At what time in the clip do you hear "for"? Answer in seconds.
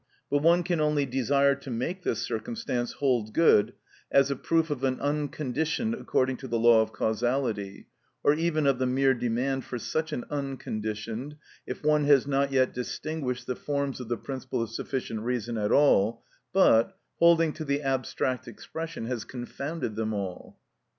9.63-9.77